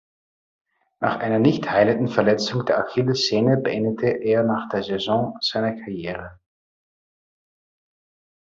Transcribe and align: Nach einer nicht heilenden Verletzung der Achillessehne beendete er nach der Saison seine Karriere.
Nach 0.99 1.17
einer 1.19 1.37
nicht 1.37 1.69
heilenden 1.69 2.07
Verletzung 2.07 2.65
der 2.65 2.79
Achillessehne 2.79 3.57
beendete 3.57 4.07
er 4.09 4.41
nach 4.43 4.67
der 4.69 4.81
Saison 4.81 5.37
seine 5.41 5.79
Karriere. 5.79 6.39